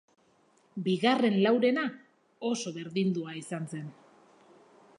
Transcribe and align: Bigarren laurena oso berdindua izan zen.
Bigarren 0.85 1.35
laurena 1.43 1.83
oso 2.51 2.73
berdindua 2.79 3.37
izan 3.43 3.69
zen. 3.77 3.85